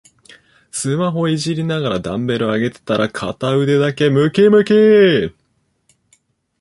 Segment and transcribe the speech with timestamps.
[0.71, 5.35] スマホいじりながらダンベル上げてたら片腕だけムキムキ